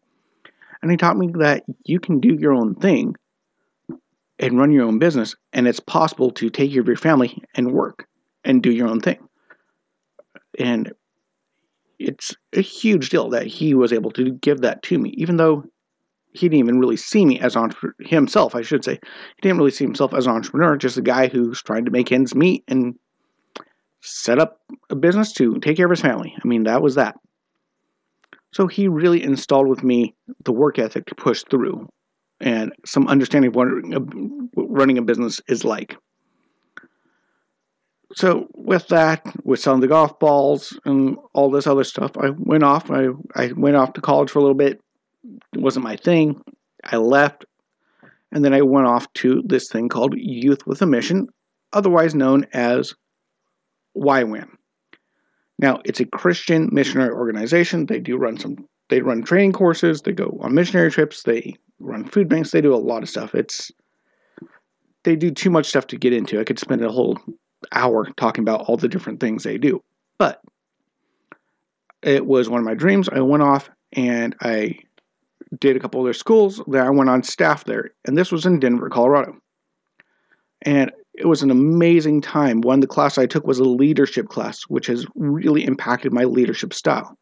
And 0.82 0.92
he 0.92 0.98
taught 0.98 1.16
me 1.16 1.30
that 1.36 1.64
you 1.86 1.98
can 1.98 2.20
do 2.20 2.36
your 2.36 2.52
own 2.52 2.76
thing 2.76 3.16
and 4.38 4.60
run 4.60 4.72
your 4.72 4.84
own 4.86 5.00
business, 5.00 5.34
and 5.54 5.66
it's 5.66 5.80
possible 5.80 6.30
to 6.32 6.50
take 6.50 6.72
care 6.72 6.82
of 6.82 6.88
your 6.88 6.98
family 6.98 7.42
and 7.56 7.72
work. 7.72 8.06
and 8.44 8.64
do 8.64 8.72
your 8.72 8.88
own 8.88 9.00
thing. 9.00 9.20
And 10.58 10.92
it's 12.00 12.36
a 12.54 12.62
huge 12.62 13.10
deal 13.10 13.30
that 13.30 13.48
he 13.48 13.74
was 13.74 13.94
able 13.94 14.12
to 14.12 14.32
give 14.32 14.62
that 14.62 14.82
to 14.84 14.98
me, 14.98 15.10
even 15.18 15.38
though 15.38 15.64
he 16.34 16.48
didn't 16.48 16.60
even 16.60 16.80
really 16.80 16.98
see 16.98 17.26
me 17.26 17.40
as 17.40 17.58
himself, 18.00 18.56
I 18.56 18.62
should 18.62 18.86
say. 18.86 18.94
He 18.94 19.42
didn't 19.42 19.58
really 19.58 19.72
see 19.72 19.84
himself 19.84 20.14
as 20.14 20.28
an 20.28 20.34
entrepreneur, 20.34 20.78
just 20.78 20.98
a 20.98 21.02
guy 21.02 21.28
who's 21.28 21.62
trying 21.62 21.86
to 21.86 21.92
make 21.92 22.12
ends 22.12 22.36
meet 22.36 22.64
and 22.68 22.96
set 24.02 24.40
up 24.40 24.60
a 24.90 24.96
business 24.96 25.34
to 25.34 25.60
take 25.60 25.78
care 25.78 25.88
of 25.88 25.92
his 25.92 26.02
family. 26.02 26.34
I 26.44 26.48
mean, 26.48 26.64
that 26.64 26.82
was 26.82 26.96
that. 26.96 27.18
So 28.60 28.68
he 28.68 28.90
really 28.90 29.24
installed 29.24 29.70
with 29.70 29.86
me 29.86 30.14
the 30.44 30.52
work 30.52 30.80
ethic 30.80 31.06
to 31.06 31.16
push 31.16 31.44
through 31.50 31.88
and 32.42 32.74
some 32.86 33.08
understanding 33.08 33.48
of 33.48 33.56
what 33.56 33.70
uh, 33.70 34.02
running 34.58 34.98
a 34.98 35.02
business 35.02 35.40
is 35.48 35.64
like. 35.64 35.96
So 38.16 38.48
with 38.54 38.90
that, 38.90 39.26
with 39.46 39.62
selling 39.62 39.80
the 39.80 39.88
golf 39.88 40.20
balls 40.20 40.78
and 40.84 41.16
all 41.32 41.50
this 41.50 41.68
other 41.68 41.86
stuff, 41.86 42.18
I 42.18 42.32
went 42.32 42.66
off. 42.66 42.92
I, 42.92 43.08
I 43.34 43.54
went 43.54 43.78
off 43.78 43.94
to 43.94 44.02
college 44.02 44.30
for 44.30 44.40
a 44.40 44.42
little 44.42 44.58
bit. 44.58 44.82
It 45.54 45.62
wasn't 45.62 45.86
my 45.86 45.96
thing. 45.96 46.42
I 46.84 46.98
left. 46.98 47.46
And 48.34 48.44
then 48.44 48.54
I 48.54 48.62
went 48.64 48.88
off 48.88 49.08
to 49.14 49.42
this 49.46 49.70
thing 49.70 49.88
called 49.88 50.16
Youth 50.18 50.68
with 50.68 50.82
a 50.82 50.86
Mission, 50.86 51.30
otherwise 51.72 52.14
known 52.14 52.46
as 52.52 52.94
YWAM. 53.96 54.50
Now, 55.60 55.82
it's 55.84 56.00
a 56.00 56.06
Christian 56.06 56.70
missionary 56.72 57.12
organization. 57.12 57.86
They 57.86 58.00
do 58.00 58.18
run 58.18 58.38
some 58.40 58.66
they 58.88 59.02
run 59.02 59.22
training 59.22 59.54
courses, 59.54 60.02
they 60.02 60.14
go 60.14 60.40
on 60.42 60.56
missionary 60.56 60.90
trips, 60.90 61.22
they 61.22 61.56
run 61.80 62.06
food 62.06 62.28
banks, 62.28 62.50
they 62.50 62.62
do 62.62 62.74
a 62.74 62.78
lot 62.78 63.04
of 63.04 63.10
stuff. 63.10 63.36
It's 63.36 63.72
they 65.04 65.16
do 65.16 65.30
too 65.30 65.52
much 65.52 65.68
stuff 65.68 65.86
to 65.88 65.98
get 65.98 66.14
into. 66.14 66.40
I 66.40 66.44
could 66.44 66.60
spend 66.60 66.84
a 66.84 66.92
whole 66.92 67.20
hour 67.72 68.08
talking 68.18 68.44
about 68.44 68.62
all 68.62 68.78
the 68.78 68.88
different 68.88 69.20
things 69.20 69.44
they 69.44 69.58
do. 69.58 69.84
But 70.18 70.42
it 72.02 72.26
was 72.26 72.50
one 72.50 72.60
of 72.60 72.66
my 72.66 72.74
dreams. 72.74 73.08
I 73.10 73.20
went 73.20 73.44
off 73.44 73.70
and 73.94 74.36
I 74.42 74.80
did 75.60 75.76
a 75.76 75.80
couple 75.80 76.02
of 76.02 76.06
their 76.06 76.14
schools. 76.14 76.62
Then 76.68 76.86
I 76.86 76.90
went 76.90 77.10
on 77.10 77.22
staff 77.22 77.66
there, 77.66 77.92
and 78.06 78.18
this 78.18 78.32
was 78.32 78.46
in 78.46 78.60
Denver, 78.60 78.90
Colorado. 78.90 79.38
And 80.64 80.92
it 81.20 81.28
was 81.28 81.44
an 81.44 81.52
amazing 81.52 82.22
time. 82.22 82.62
One 82.62 82.76
of 82.76 82.82
the 82.82 82.88
classes 82.88 83.18
I 83.18 83.26
took 83.26 83.46
was 83.46 83.60
a 83.60 83.64
leadership 83.64 84.30
class, 84.30 84.64
which 84.64 84.88
has 84.88 85.06
really 85.16 85.66
impacted 85.66 86.14
my 86.14 86.24
leadership 86.24 86.74
style. 86.74 87.18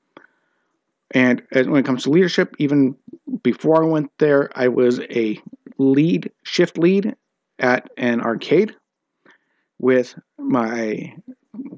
And 1.11 1.41
when 1.51 1.77
it 1.77 1.85
comes 1.85 2.03
to 2.03 2.11
leadership, 2.11 2.55
even 2.59 2.95
before 3.41 3.83
I 3.83 3.87
went 3.87 4.11
there, 4.19 4.49
I 4.55 4.67
was 4.67 4.99
a 5.09 5.41
lead, 5.77 6.31
shift 6.43 6.77
lead 6.77 7.15
at 7.59 7.89
an 7.97 8.21
arcade 8.21 8.75
with 9.79 10.15
my 10.37 11.13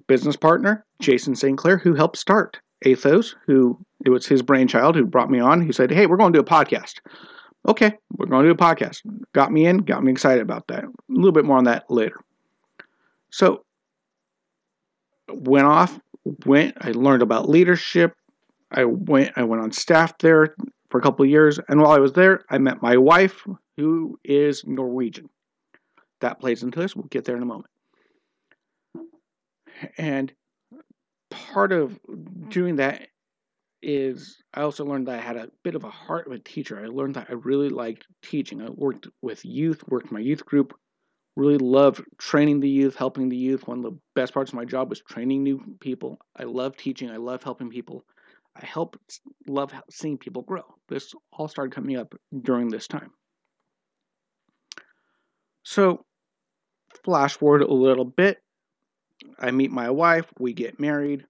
business 0.08 0.36
partner, 0.36 0.86
Jason 1.00 1.36
St. 1.36 1.58
Clair, 1.58 1.78
who 1.78 1.94
helped 1.94 2.18
start 2.18 2.60
Athos, 2.84 3.36
who 3.46 3.78
it 4.06 4.10
was 4.10 4.26
his 4.26 4.42
brainchild 4.42 4.96
who 4.96 5.06
brought 5.06 5.30
me 5.30 5.40
on. 5.40 5.62
He 5.62 5.72
said, 5.72 5.92
Hey, 5.92 6.06
we're 6.06 6.18
going 6.18 6.34
to 6.34 6.38
do 6.38 6.44
a 6.44 6.46
podcast. 6.46 6.96
Okay, 7.68 7.92
we're 8.16 8.26
going 8.26 8.46
to 8.46 8.54
do 8.54 8.54
a 8.54 8.58
podcast. 8.58 9.02
Got 9.34 9.52
me 9.52 9.66
in, 9.66 9.80
got 9.80 10.04
me 10.04 10.12
excited 10.12 10.42
about 10.42 10.68
that. 10.68 10.86
A 10.86 10.90
little 11.10 11.32
bit 11.32 11.46
more 11.46 11.58
on 11.58 11.66
that 11.66 11.90
later. 11.90 12.20
So, 13.32 13.64
went 15.32 15.68
off, 15.68 16.00
went, 16.46 16.78
I 16.82 16.92
learned 16.92 17.22
about 17.22 17.50
leadership. 17.50 18.16
I 18.72 18.86
went, 18.86 19.32
I 19.36 19.44
went 19.44 19.62
on 19.62 19.72
staff 19.72 20.18
there 20.20 20.56
for 20.90 21.00
a 21.00 21.02
couple 21.02 21.24
of 21.24 21.30
years. 21.30 21.60
And 21.68 21.82
while 21.82 21.92
I 21.92 22.00
was 22.00 22.14
there, 22.14 22.44
I 22.50 22.58
met 22.58 22.82
my 22.82 22.98
wife, 22.98 23.46
who 23.78 24.20
is 24.24 24.64
Norwegian. 24.66 25.30
That 26.22 26.40
plays 26.40 26.64
into 26.64 26.80
this. 26.80 26.96
We'll 26.96 27.06
get 27.06 27.26
there 27.26 27.38
in 27.38 27.44
a 27.44 27.46
moment. 27.46 27.72
And 29.98 30.34
part 31.30 31.72
of 31.72 32.00
doing 32.50 32.78
that 32.78 33.08
is 33.82 34.38
I 34.54 34.62
also 34.62 34.86
learned 34.86 35.08
that 35.08 35.20
I 35.20 35.22
had 35.22 35.38
a 35.38 35.50
bit 35.64 35.76
of 35.76 35.84
a 35.84 35.90
heart 35.90 36.28
of 36.28 36.34
a 36.34 36.40
teacher. 36.40 36.84
I 36.84 36.88
learned 36.88 37.16
that 37.16 37.28
I 37.30 37.34
really 37.34 37.70
liked 37.70 38.08
teaching. 38.22 38.62
I 38.62 38.70
worked 38.70 39.08
with 39.22 39.46
youth, 39.46 39.84
worked 39.88 40.12
my 40.12 40.20
youth 40.20 40.46
group, 40.46 40.74
really 41.36 41.58
loved 41.58 42.02
training 42.18 42.60
the 42.60 42.70
youth, 42.70 42.96
helping 42.96 43.30
the 43.30 43.38
youth. 43.38 43.68
One 43.68 43.78
of 43.78 43.84
the 43.84 43.98
best 44.16 44.34
parts 44.34 44.52
of 44.52 44.56
my 44.56 44.66
job 44.66 44.90
was 44.90 45.02
training 45.02 45.44
new 45.44 45.64
people. 45.80 46.20
I 46.36 46.44
love 46.44 46.76
teaching. 46.78 47.10
I 47.10 47.18
love 47.18 47.44
helping 47.44 47.70
people. 47.70 48.06
I 48.56 48.66
help 48.66 49.00
love 49.48 49.74
seeing 49.90 50.18
people 50.18 50.42
grow. 50.42 50.64
This 50.90 51.14
all 51.32 51.48
started 51.48 51.74
coming 51.74 51.96
up 51.96 52.14
during 52.42 52.68
this 52.68 52.88
time. 52.88 53.12
So, 55.64 56.06
flash 57.06 57.38
forward 57.38 57.62
a 57.62 57.72
little 57.72 58.06
bit. 58.06 58.40
I 59.38 59.52
meet 59.52 59.72
my 59.72 59.90
wife, 59.90 60.26
we 60.40 60.54
get 60.54 60.80
married, 60.80 61.26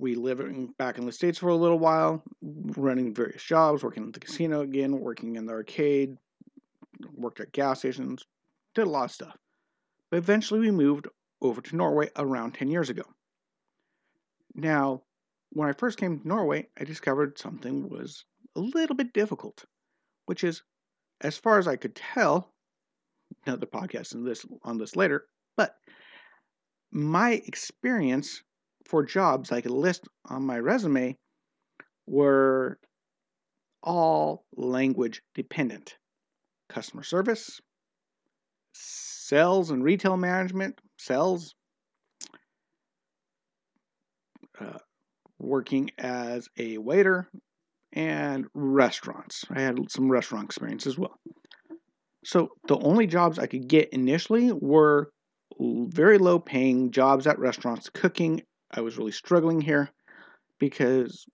we 0.00 0.14
live 0.14 0.40
in, 0.40 0.68
back 0.78 0.96
in 0.96 1.04
the 1.04 1.12
States 1.12 1.38
for 1.38 1.50
a 1.50 1.54
little 1.54 1.78
while, 1.78 2.22
running 2.40 3.14
various 3.14 3.42
jobs, 3.42 3.82
working 3.82 4.06
at 4.06 4.14
the 4.14 4.20
casino 4.20 4.62
again, 4.62 4.98
working 4.98 5.36
in 5.36 5.44
the 5.44 5.52
arcade, 5.52 6.16
worked 7.14 7.40
at 7.40 7.52
gas 7.52 7.80
stations, 7.80 8.24
did 8.74 8.86
a 8.86 8.90
lot 8.90 9.04
of 9.04 9.10
stuff. 9.10 9.36
But 10.10 10.16
eventually 10.16 10.60
we 10.60 10.70
moved 10.70 11.06
over 11.42 11.60
to 11.60 11.76
Norway 11.76 12.08
around 12.16 12.52
10 12.52 12.68
years 12.68 12.88
ago. 12.88 13.02
Now, 14.54 15.02
when 15.50 15.68
I 15.68 15.72
first 15.72 15.98
came 15.98 16.20
to 16.20 16.28
Norway, 16.28 16.68
I 16.78 16.84
discovered 16.84 17.38
something 17.38 17.88
was 17.88 18.24
a 18.56 18.60
little 18.60 18.96
bit 18.96 19.12
difficult, 19.12 19.64
which 20.26 20.44
is, 20.44 20.62
as 21.20 21.36
far 21.36 21.58
as 21.58 21.68
I 21.68 21.76
could 21.76 21.94
tell, 21.94 22.52
another 23.46 23.66
podcast 23.66 24.14
on 24.14 24.24
this 24.24 24.44
on 24.62 24.78
this 24.78 24.96
later, 24.96 25.26
but 25.56 25.76
my 26.90 27.42
experience 27.46 28.42
for 28.90 29.04
jobs 29.04 29.52
I 29.52 29.60
could 29.60 29.70
list 29.70 30.08
on 30.28 30.44
my 30.44 30.58
resume 30.58 31.16
were 32.06 32.78
all 33.82 34.44
language 34.56 35.22
dependent. 35.34 35.96
Customer 36.68 37.04
service, 37.04 37.60
sales 38.74 39.70
and 39.70 39.82
retail 39.82 40.16
management, 40.16 40.80
sales, 40.98 41.54
uh, 44.60 44.78
working 45.38 45.90
as 45.96 46.48
a 46.58 46.78
waiter, 46.78 47.28
and 47.92 48.46
restaurants. 48.54 49.44
I 49.50 49.60
had 49.60 49.78
some 49.90 50.10
restaurant 50.10 50.46
experience 50.46 50.86
as 50.86 50.98
well. 50.98 51.18
So 52.24 52.48
the 52.66 52.78
only 52.78 53.06
jobs 53.06 53.38
I 53.38 53.46
could 53.46 53.68
get 53.68 53.88
initially 53.92 54.52
were 54.52 55.10
very 55.58 56.18
low 56.18 56.38
paying 56.38 56.90
jobs 56.90 57.26
at 57.26 57.38
restaurants, 57.38 57.88
cooking. 57.88 58.42
I 58.70 58.80
was 58.80 58.98
really 58.98 59.12
struggling 59.12 59.60
here 59.60 59.90
because 60.58 61.26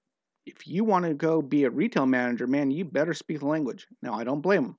if 0.46 0.66
you 0.66 0.84
want 0.84 1.04
to 1.04 1.14
go 1.14 1.42
be 1.42 1.64
a 1.64 1.70
retail 1.70 2.06
manager, 2.06 2.46
man, 2.46 2.70
you 2.70 2.84
better 2.84 3.14
speak 3.14 3.40
the 3.40 3.46
language. 3.46 3.86
Now, 4.02 4.14
I 4.14 4.24
don't 4.24 4.40
blame 4.40 4.62
them. 4.62 4.78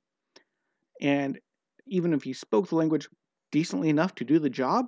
And 1.01 1.39
even 1.87 2.13
if 2.13 2.25
you 2.25 2.33
spoke 2.33 2.69
the 2.69 2.75
language 2.75 3.07
decently 3.51 3.89
enough 3.89 4.15
to 4.15 4.25
do 4.25 4.39
the 4.39 4.49
job, 4.49 4.87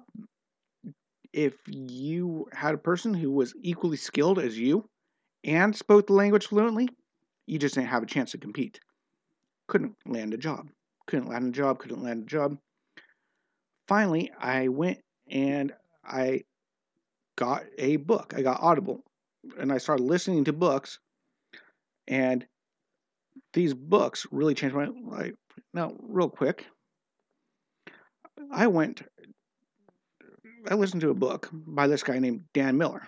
if 1.32 1.56
you 1.68 2.48
had 2.54 2.74
a 2.74 2.80
person 2.80 3.14
who 3.14 3.32
was 3.32 3.54
equally 3.62 3.98
skilled 3.98 4.40
as 4.40 4.58
you 4.58 4.90
and 5.44 5.76
spoke 5.76 6.08
the 6.08 6.14
language 6.14 6.48
fluently, 6.48 6.90
you 7.46 7.60
just 7.60 7.76
didn't 7.76 7.90
have 7.90 8.04
a 8.04 8.08
chance 8.08 8.32
to 8.32 8.38
compete. 8.38 8.80
Couldn't 9.68 9.96
land 10.06 10.34
a 10.34 10.38
job. 10.38 10.70
Couldn't 11.06 11.30
land 11.30 11.48
a 11.48 11.52
job, 11.52 11.80
couldn't 11.80 12.04
land 12.04 12.24
a 12.24 12.26
job 12.26 12.58
finally, 13.90 14.32
I 14.40 14.68
went 14.68 15.00
and 15.30 15.74
I 16.06 16.44
got 17.40 17.64
a 17.78 17.96
book. 17.96 18.34
I 18.36 18.42
got 18.42 18.62
Audible 18.62 19.02
and 19.58 19.72
I 19.72 19.78
started 19.78 20.04
listening 20.04 20.44
to 20.44 20.54
books. 20.54 21.00
And 22.06 22.46
these 23.54 23.74
books 23.74 24.28
really 24.30 24.54
changed 24.54 24.76
my 24.76 24.90
life. 25.06 25.34
Now, 25.74 25.94
real 26.02 26.30
quick, 26.30 26.66
I 28.52 28.68
went, 28.68 29.04
I 30.70 30.74
listened 30.74 31.02
to 31.02 31.12
a 31.12 31.16
book 31.16 31.50
by 31.54 31.88
this 31.88 32.04
guy 32.04 32.20
named 32.20 32.44
Dan 32.54 32.78
Miller. 32.78 33.08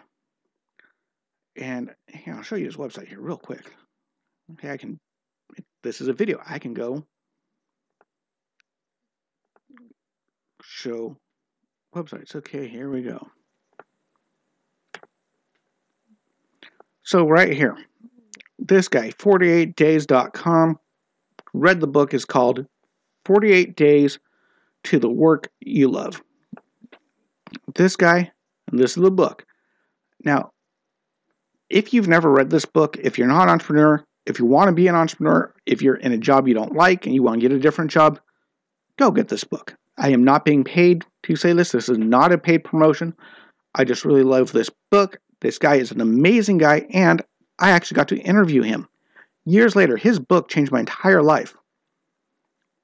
And 1.57 1.93
here, 2.07 2.35
I'll 2.35 2.43
show 2.43 2.55
you 2.55 2.65
his 2.65 2.77
website 2.77 3.09
here 3.09 3.19
real 3.19 3.37
quick. 3.37 3.69
Okay, 4.53 4.71
I 4.71 4.77
can, 4.77 4.97
this 5.83 5.99
is 5.99 6.07
a 6.07 6.13
video. 6.13 6.41
I 6.47 6.57
can 6.57 6.73
go 6.73 7.03
show 10.63 11.17
websites. 11.93 12.33
Okay, 12.35 12.67
here 12.67 12.89
we 12.89 13.01
go. 13.01 13.27
So 17.11 17.27
right 17.27 17.51
here, 17.51 17.75
this 18.57 18.87
guy, 18.87 19.09
48days.com, 19.09 20.79
read 21.51 21.81
the 21.81 21.87
book 21.87 22.13
is 22.13 22.23
called 22.23 22.65
48 23.25 23.75
Days 23.75 24.17
to 24.85 24.97
the 24.97 25.09
Work 25.09 25.49
You 25.59 25.89
Love. 25.89 26.23
This 27.75 27.97
guy, 27.97 28.31
this 28.71 28.95
is 28.95 29.03
the 29.03 29.11
book. 29.11 29.45
Now, 30.23 30.51
if 31.69 31.93
you've 31.93 32.07
never 32.07 32.31
read 32.31 32.49
this 32.49 32.63
book, 32.63 32.95
if 33.03 33.17
you're 33.17 33.27
not 33.27 33.43
an 33.43 33.49
entrepreneur, 33.49 34.01
if 34.25 34.39
you 34.39 34.45
want 34.45 34.69
to 34.69 34.73
be 34.73 34.87
an 34.87 34.95
entrepreneur, 34.95 35.53
if 35.65 35.81
you're 35.81 35.95
in 35.95 36.13
a 36.13 36.17
job 36.17 36.47
you 36.47 36.53
don't 36.53 36.77
like 36.77 37.05
and 37.05 37.13
you 37.13 37.23
want 37.23 37.41
to 37.41 37.45
get 37.45 37.53
a 37.53 37.59
different 37.59 37.91
job, 37.91 38.21
go 38.97 39.11
get 39.11 39.27
this 39.27 39.43
book. 39.43 39.75
I 39.97 40.11
am 40.11 40.23
not 40.23 40.45
being 40.45 40.63
paid 40.63 41.03
to 41.23 41.35
say 41.35 41.51
this. 41.51 41.73
This 41.73 41.89
is 41.89 41.97
not 41.97 42.31
a 42.31 42.37
paid 42.37 42.63
promotion. 42.63 43.13
I 43.75 43.83
just 43.83 44.05
really 44.05 44.23
love 44.23 44.53
this 44.53 44.69
book. 44.91 45.19
This 45.41 45.57
guy 45.57 45.75
is 45.75 45.91
an 45.91 46.01
amazing 46.01 46.59
guy, 46.59 46.85
and 46.91 47.21
I 47.59 47.71
actually 47.71 47.95
got 47.95 48.07
to 48.09 48.17
interview 48.17 48.61
him. 48.61 48.87
Years 49.45 49.75
later, 49.75 49.97
his 49.97 50.19
book 50.19 50.47
changed 50.47 50.71
my 50.71 50.79
entire 50.79 51.23
life. 51.23 51.55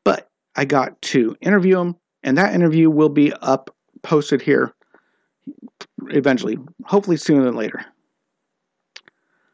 But 0.03 0.29
I 0.55 0.65
got 0.65 0.99
to 1.03 1.35
interview 1.39 1.79
him, 1.79 1.95
and 2.23 2.37
that 2.37 2.53
interview 2.53 2.89
will 2.89 3.09
be 3.09 3.31
up 3.33 3.75
posted 4.01 4.41
here 4.41 4.73
eventually, 6.07 6.57
hopefully 6.83 7.17
sooner 7.17 7.43
than 7.43 7.55
later. 7.55 7.85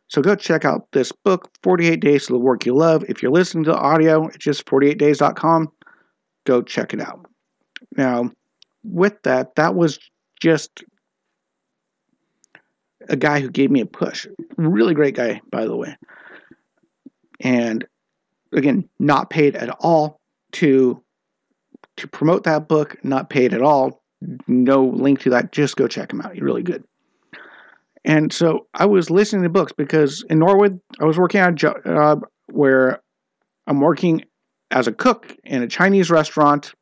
So 0.07 0.21
go 0.21 0.35
check 0.35 0.63
out 0.63 0.91
this 0.91 1.11
book, 1.11 1.49
48 1.63 1.99
Days 1.99 2.27
to 2.27 2.33
the 2.33 2.39
Work 2.39 2.65
You 2.65 2.75
Love. 2.75 3.03
If 3.09 3.21
you're 3.21 3.31
listening 3.31 3.63
to 3.65 3.71
the 3.71 3.77
audio, 3.77 4.27
it's 4.27 4.37
just 4.37 4.65
48days.com. 4.65 5.71
Go 6.45 6.61
check 6.61 6.93
it 6.93 7.01
out. 7.01 7.25
Now, 7.97 8.31
with 8.83 9.21
that, 9.23 9.55
that 9.55 9.75
was 9.75 9.99
just 10.39 10.83
a 13.09 13.15
guy 13.15 13.39
who 13.39 13.49
gave 13.49 13.71
me 13.71 13.81
a 13.81 13.85
push. 13.85 14.27
Really 14.57 14.93
great 14.93 15.15
guy, 15.15 15.41
by 15.51 15.65
the 15.65 15.75
way. 15.75 15.95
And 17.39 17.85
again, 18.53 18.89
not 18.99 19.29
paid 19.29 19.55
at 19.55 19.69
all 19.79 20.19
to 20.53 21.01
to 21.97 22.07
promote 22.07 22.43
that 22.45 22.67
book, 22.67 22.97
not 23.03 23.29
paid 23.29 23.53
at 23.53 23.61
all. 23.61 24.01
No 24.47 24.85
link 24.85 25.19
to 25.21 25.29
that. 25.31 25.51
Just 25.51 25.75
go 25.75 25.87
check 25.87 26.11
him 26.11 26.21
out. 26.21 26.33
He's 26.33 26.41
really 26.41 26.63
good. 26.63 26.83
And 28.05 28.33
so 28.33 28.67
I 28.73 28.85
was 28.85 29.09
listening 29.09 29.43
to 29.43 29.49
books 29.49 29.71
because 29.71 30.25
in 30.29 30.39
Norway, 30.39 30.69
I 30.99 31.05
was 31.05 31.17
working 31.17 31.39
at 31.39 31.49
a 31.49 31.55
job 31.55 31.77
uh, 31.85 32.15
where 32.47 33.01
I'm 33.67 33.79
working 33.79 34.25
as 34.71 34.87
a 34.87 34.91
cook 34.91 35.35
in 35.43 35.61
a 35.61 35.67
Chinese 35.67 36.09
restaurant 36.09 36.73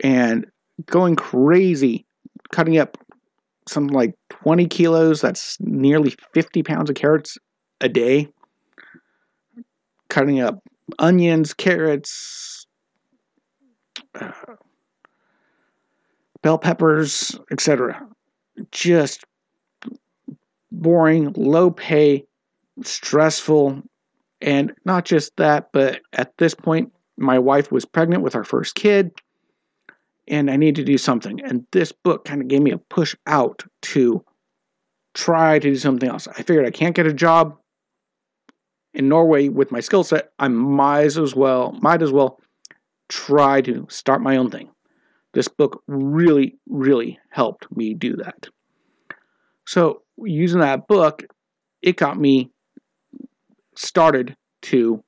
and 0.00 0.46
going 0.86 1.16
crazy, 1.16 2.06
cutting 2.52 2.78
up 2.78 2.98
something 3.68 3.94
like 3.94 4.14
20 4.30 4.66
kilos. 4.66 5.20
That's 5.20 5.56
nearly 5.60 6.14
50 6.32 6.62
pounds 6.62 6.90
of 6.90 6.96
carrots 6.96 7.38
a 7.80 7.88
day. 7.88 8.28
Cutting 10.08 10.40
up 10.40 10.60
onions, 10.98 11.54
carrots, 11.54 12.66
uh, 14.14 14.32
bell 16.42 16.58
peppers, 16.58 17.38
etc. 17.50 18.06
Just 18.70 19.24
boring, 20.70 21.32
low 21.36 21.70
pay, 21.70 22.24
stressful, 22.82 23.82
and 24.40 24.72
not 24.84 25.04
just 25.04 25.36
that, 25.36 25.70
but 25.72 26.00
at 26.12 26.36
this 26.36 26.54
point, 26.54 26.92
my 27.16 27.38
wife 27.38 27.72
was 27.72 27.84
pregnant 27.84 28.22
with 28.22 28.34
our 28.34 28.44
first 28.44 28.74
kid, 28.74 29.10
and 30.28 30.50
I 30.50 30.56
need 30.56 30.76
to 30.76 30.84
do 30.84 30.98
something. 30.98 31.40
And 31.42 31.66
this 31.72 31.92
book 31.92 32.24
kind 32.24 32.40
of 32.40 32.48
gave 32.48 32.62
me 32.62 32.72
a 32.72 32.78
push 32.78 33.14
out 33.26 33.62
to 33.82 34.24
try 35.14 35.58
to 35.58 35.70
do 35.70 35.76
something 35.76 36.08
else. 36.08 36.26
I 36.28 36.42
figured 36.42 36.66
I 36.66 36.70
can't 36.70 36.96
get 36.96 37.06
a 37.06 37.12
job 37.12 37.56
in 38.94 39.08
Norway 39.08 39.48
with 39.48 39.70
my 39.72 39.80
skill 39.80 40.04
set. 40.04 40.30
I 40.38 40.48
might 40.48 41.16
as 41.16 41.34
well, 41.34 41.72
might 41.80 42.02
as 42.02 42.12
well 42.12 42.40
try 43.08 43.60
to 43.62 43.86
start 43.90 44.22
my 44.22 44.36
own 44.36 44.50
thing. 44.50 44.70
This 45.32 45.48
book 45.48 45.82
really, 45.86 46.56
really 46.68 47.18
helped 47.30 47.66
me 47.76 47.94
do 47.94 48.16
that. 48.16 48.48
So, 49.66 50.02
using 50.18 50.60
that 50.60 50.86
book, 50.86 51.24
it 51.82 51.96
got 51.96 52.18
me 52.18 52.50
started 53.74 54.36
to 54.62 55.02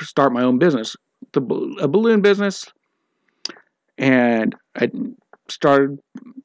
start 0.00 0.32
my 0.32 0.42
own 0.42 0.58
business, 0.58 0.96
the 1.34 1.76
a 1.80 1.88
balloon 1.88 2.22
business, 2.22 2.66
and 3.98 4.54
I 4.76 4.90
started 5.48 5.98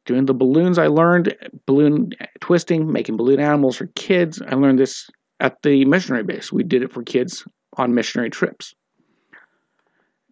doing 0.06 0.26
the 0.26 0.34
balloons. 0.34 0.78
I 0.78 0.88
learned 0.88 1.36
balloon 1.66 2.12
twisting, 2.42 2.92
making 2.92 3.18
balloon 3.18 3.40
animals 3.40 3.78
for 3.78 3.88
kids. 3.96 4.42
I 4.42 4.56
learned 4.56 4.80
this 4.80 5.10
at 5.40 5.62
the 5.64 5.86
missionary 5.86 6.24
base. 6.24 6.52
We 6.52 6.64
did 6.64 6.84
it 6.84 6.92
for 6.92 7.04
kids 7.04 7.46
on 7.78 7.94
missionary 7.94 8.30
trips. 8.30 8.76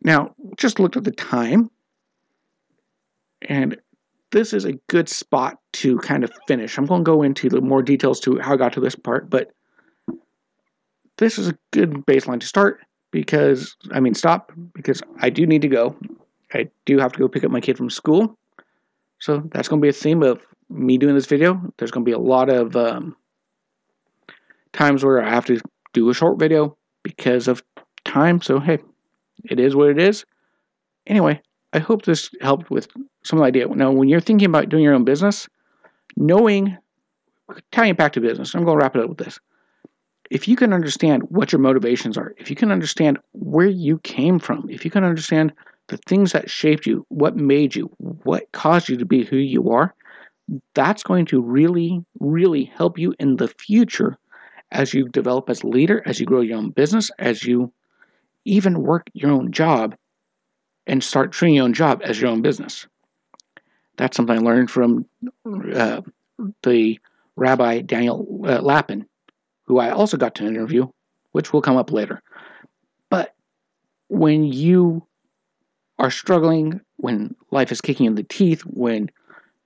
Now, 0.04 0.36
just 0.58 0.80
looked 0.80 0.98
at 0.98 1.06
the 1.06 1.12
time, 1.12 1.70
and 3.42 3.78
this 4.32 4.54
is 4.54 4.66
a 4.66 4.74
good 4.90 5.08
spot 5.10 5.58
to 5.74 5.98
kind 6.00 6.24
of 6.24 6.32
finish. 6.48 6.78
I'm 6.78 6.86
going 6.86 7.02
to 7.02 7.12
go 7.12 7.24
into 7.24 7.50
the 7.50 7.62
more 7.62 7.82
details 7.82 8.20
to 8.22 8.38
how 8.40 8.54
I 8.54 8.58
got 8.58 8.74
to 8.74 8.80
this 8.80 8.96
part, 8.96 9.30
but 9.30 9.52
this 11.18 11.40
is 11.40 11.48
a 11.48 11.58
good 11.72 11.92
baseline 12.06 12.40
to 12.40 12.46
start 12.46 12.82
because, 13.12 13.76
I 13.92 14.00
mean, 14.00 14.14
stop, 14.14 14.52
because 14.74 15.02
I 15.20 15.30
do 15.30 15.46
need 15.46 15.62
to 15.62 15.68
go. 15.68 15.96
I 16.54 16.70
do 16.86 16.98
have 17.00 17.12
to 17.14 17.20
go 17.20 17.28
pick 17.28 17.44
up 17.44 17.52
my 17.52 17.62
kid 17.62 17.78
from 17.78 17.90
school. 17.90 18.38
So 19.20 19.42
that's 19.52 19.68
going 19.68 19.82
to 19.82 19.86
be 19.86 19.90
a 19.90 19.94
theme 19.94 20.24
of 20.24 20.42
me 20.70 20.98
doing 20.98 21.16
this 21.16 21.26
video. 21.26 21.62
There's 21.78 21.92
going 21.92 22.06
to 22.06 22.10
be 22.10 22.14
a 22.14 22.20
lot 22.20 22.50
of 22.50 22.76
um, 22.76 23.16
times 24.74 25.04
where 25.04 25.24
I 25.24 25.30
have 25.30 25.46
to 25.46 25.60
do 25.94 26.10
a 26.10 26.14
short 26.14 26.40
video 26.40 26.78
because 27.04 27.48
of 27.48 27.64
time. 28.06 28.42
So, 28.42 28.60
hey, 28.60 28.80
it 29.50 29.60
is 29.60 29.76
what 29.76 29.90
it 29.90 30.00
is. 30.00 30.26
Anyway, 31.08 31.42
I 31.74 31.80
hope 31.80 32.04
this 32.04 32.30
helped 32.42 32.70
with 32.70 32.88
some 33.24 33.42
idea. 33.42 33.68
Now, 33.68 33.92
when 33.92 34.10
you're 34.10 34.20
thinking 34.20 34.48
about 34.48 34.70
doing 34.70 34.84
your 34.84 34.94
own 34.94 35.06
business, 35.06 35.48
knowing, 36.16 36.78
tying 37.72 37.92
it 37.92 37.98
back 37.98 38.14
to 38.14 38.22
business, 38.22 38.54
I'm 38.54 38.64
going 38.64 38.78
to 38.78 38.84
wrap 38.84 38.96
it 38.96 39.02
up 39.02 39.10
with 39.10 39.18
this. 39.18 39.40
If 40.30 40.48
you 40.48 40.56
can 40.56 40.74
understand 40.74 41.24
what 41.30 41.52
your 41.52 41.62
motivations 41.62 42.18
are, 42.18 42.34
if 42.38 42.50
you 42.50 42.56
can 42.56 42.72
understand 42.72 43.18
where 43.34 43.68
you 43.68 44.00
came 44.00 44.40
from, 44.40 44.70
if 44.70 44.84
you 44.84 44.92
can 44.92 45.04
understand 45.04 45.54
the 45.88 45.98
things 45.98 46.34
that 46.34 46.50
shaped 46.50 46.86
you, 46.86 47.06
what 47.10 47.38
made 47.38 47.76
you, 47.76 47.86
what 47.98 48.52
caused 48.52 48.90
you 48.90 48.98
to 48.98 49.06
be 49.06 49.24
who 49.24 49.38
you 49.38 49.70
are, 49.72 49.94
that's 50.74 51.04
going 51.04 51.26
to 51.28 51.42
really, 51.42 52.04
really 52.20 52.66
help 52.66 52.98
you 52.98 53.14
in 53.20 53.38
the 53.38 53.48
future 53.48 54.18
as 54.72 54.94
you 54.94 55.08
develop 55.10 55.50
as 55.50 55.64
a 55.64 55.68
leader, 55.68 56.04
as 56.06 56.20
you 56.20 56.26
grow 56.26 56.42
your 56.42 56.58
own 56.58 56.72
business, 56.72 57.10
as 57.20 57.44
you 57.44 57.72
even 58.46 58.82
work 58.82 59.10
your 59.14 59.32
own 59.32 59.52
job 59.52 59.96
and 60.88 61.04
start 61.04 61.32
treating 61.32 61.56
your 61.56 61.66
own 61.66 61.74
job 61.74 62.02
as 62.04 62.20
your 62.20 62.30
own 62.30 62.42
business. 62.42 62.88
That's 63.98 64.16
something 64.16 64.38
I 64.38 64.42
learned 64.42 64.70
from 64.70 65.06
uh, 65.74 66.02
the 66.64 67.00
Rabbi 67.36 67.82
Daniel 67.82 68.42
uh, 68.46 68.62
Lapin, 68.62 69.06
who 69.68 69.80
I 69.80 69.92
also 69.92 70.18
got 70.18 70.36
to 70.36 70.48
interview, 70.48 70.88
which 71.32 71.54
will 71.54 71.62
come 71.62 71.78
up 71.78 71.92
later. 71.92 72.22
But 73.10 73.36
when 74.08 74.44
you 74.44 75.06
are 76.00 76.12
struggling, 76.12 76.82
when 76.98 77.36
life 77.52 77.72
is 77.72 77.82
kicking 77.82 78.06
in 78.06 78.16
the 78.16 78.24
teeth, 78.24 78.62
when 78.62 79.10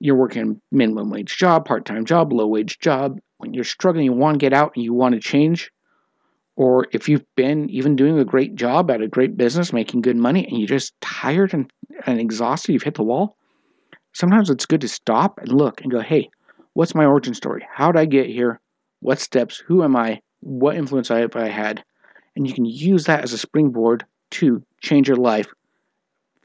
you're 0.00 0.16
working 0.16 0.60
minimum 0.70 1.10
wage 1.10 1.36
job, 1.36 1.64
part 1.64 1.84
time 1.84 2.04
job, 2.04 2.32
low 2.32 2.46
wage 2.46 2.78
job, 2.80 3.20
when 3.38 3.54
you're 3.54 3.64
struggling, 3.64 4.04
you 4.04 4.12
want 4.12 4.34
to 4.34 4.38
get 4.38 4.52
out 4.52 4.72
and 4.74 4.84
you 4.84 4.92
want 4.92 5.14
to 5.14 5.20
change, 5.20 5.70
or 6.56 6.86
if 6.92 7.08
you've 7.08 7.24
been 7.36 7.70
even 7.70 7.96
doing 7.96 8.18
a 8.18 8.24
great 8.24 8.54
job 8.54 8.90
at 8.90 9.00
a 9.00 9.08
great 9.08 9.36
business, 9.36 9.72
making 9.72 10.02
good 10.02 10.16
money, 10.16 10.46
and 10.46 10.58
you're 10.58 10.68
just 10.68 11.00
tired 11.00 11.54
and, 11.54 11.72
and 12.06 12.20
exhausted, 12.20 12.72
you've 12.72 12.82
hit 12.82 12.94
the 12.94 13.02
wall, 13.02 13.36
sometimes 14.12 14.50
it's 14.50 14.66
good 14.66 14.80
to 14.80 14.88
stop 14.88 15.38
and 15.38 15.52
look 15.52 15.80
and 15.80 15.90
go, 15.90 16.00
hey, 16.00 16.28
what's 16.74 16.94
my 16.94 17.04
origin 17.04 17.34
story? 17.34 17.66
How 17.72 17.90
did 17.92 18.00
I 18.00 18.04
get 18.04 18.26
here? 18.26 18.60
What 19.02 19.18
steps? 19.18 19.58
Who 19.66 19.82
am 19.82 19.96
I? 19.96 20.20
What 20.40 20.76
influence 20.76 21.08
have 21.08 21.34
I 21.34 21.48
had? 21.48 21.84
And 22.36 22.46
you 22.46 22.54
can 22.54 22.64
use 22.64 23.04
that 23.04 23.24
as 23.24 23.32
a 23.32 23.38
springboard 23.38 24.06
to 24.32 24.62
change 24.80 25.08
your 25.08 25.16
life 25.16 25.48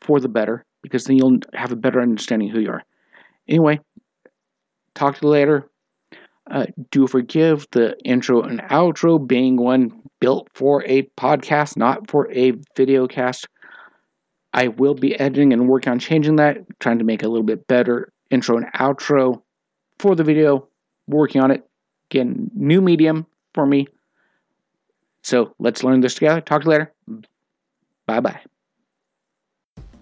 for 0.02 0.20
the 0.20 0.28
better 0.28 0.66
because 0.82 1.06
then 1.06 1.18
you'll 1.18 1.38
have 1.54 1.72
a 1.72 1.76
better 1.76 2.02
understanding 2.02 2.50
who 2.50 2.60
you 2.60 2.72
are. 2.72 2.84
Anyway, 3.48 3.80
talk 4.96 5.18
to 5.18 5.26
you 5.26 5.30
later. 5.30 5.70
Uh, 6.50 6.66
do 6.92 7.06
forgive 7.08 7.68
the 7.72 7.96
intro 8.04 8.42
and 8.42 8.62
outro 8.64 9.26
being 9.26 9.58
one 9.58 10.02
built 10.20 10.50
for 10.54 10.84
a 10.86 11.04
podcast, 11.18 11.78
not 11.78 12.10
for 12.10 12.32
a 12.32 12.54
video 12.76 13.08
cast. 13.08 13.48
I 14.54 14.70
will 14.70 14.96
be 14.96 15.20
editing 15.20 15.54
and 15.54 15.68
working 15.68 15.92
on 15.92 16.00
changing 16.00 16.38
that, 16.38 16.58
trying 16.80 17.00
to 17.00 17.06
make 17.06 17.22
a 17.22 17.28
little 17.28 17.44
bit 17.44 17.68
better 17.68 18.12
intro 18.32 18.58
and 18.58 18.66
outro 18.74 19.42
for 20.00 20.16
the 20.16 20.24
video. 20.24 20.68
Working 21.08 21.42
on 21.42 21.52
it. 21.52 21.67
Again, 22.10 22.50
new 22.54 22.82
medium 22.82 23.26
for 23.54 23.66
me. 23.66 23.88
So 25.24 25.54
let's 25.60 25.84
learn 25.84 26.02
this 26.02 26.14
together. 26.14 26.42
Talk 26.42 26.62
to 26.62 26.66
you 26.66 26.72
later. 26.72 26.94
Bye 28.06 28.22
bye. 28.22 28.40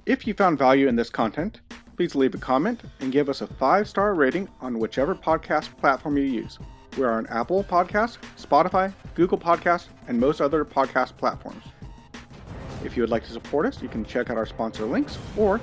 If 0.06 0.28
you 0.28 0.36
found 0.36 0.60
value 0.60 0.88
in 0.88 0.96
this 0.96 1.10
content, 1.10 1.62
please 1.98 2.13
leave 2.13 2.36
a 2.36 2.38
comment 2.38 2.82
and 3.00 3.12
give 3.12 3.28
us 3.28 3.41
a 3.41 3.48
five 3.48 3.89
star 3.89 4.13
rating 4.13 4.48
on 4.62 4.78
whichever 4.78 5.15
podcast 5.15 5.76
platform 5.78 6.18
you 6.18 6.26
use. 6.26 6.60
We 6.98 7.04
are 7.04 7.12
on 7.12 7.26
Apple 7.28 7.63
Podcasts, 7.63 8.18
Spotify, 8.38 8.94
Google 9.15 9.38
Podcasts, 9.38 9.88
and 10.08 10.20
most 10.20 10.41
other 10.41 10.63
podcast 10.63 11.18
platforms. 11.18 11.63
If 12.84 12.96
you 12.96 13.02
would 13.02 13.10
like 13.10 13.26
to 13.26 13.32
support 13.32 13.65
us, 13.65 13.82
you 13.82 13.89
can 13.89 14.06
check 14.06 14.30
out 14.30 14.38
our 14.38 14.46
sponsor 14.46 14.86
links, 14.86 15.18
or 15.36 15.60